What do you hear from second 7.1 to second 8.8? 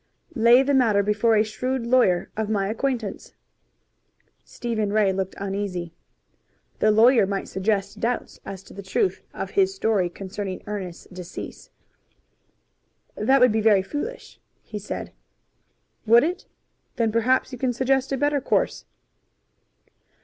might suggest doubts as to